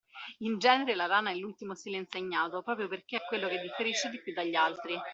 [0.39, 4.19] In genere la rana è l’ultimo stile insegnato, proprio perchè è quello che differisce di
[4.19, 4.99] più dagli altri.